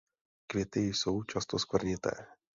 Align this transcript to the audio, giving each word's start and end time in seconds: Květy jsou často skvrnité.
Květy 0.47 0.79
jsou 0.93 1.23
často 1.23 1.59
skvrnité. 1.59 2.11